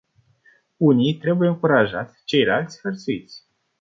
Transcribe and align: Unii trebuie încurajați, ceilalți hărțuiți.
Unii 0.77 1.17
trebuie 1.17 1.49
încurajați, 1.49 2.21
ceilalți 2.25 2.79
hărțuiți. 2.81 3.47